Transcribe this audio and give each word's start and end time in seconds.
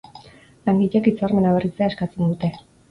Langileek 0.69 1.11
hitzarmena 1.11 1.55
berritzea 1.59 1.93
eskatzen 1.95 2.27
dute. 2.35 2.55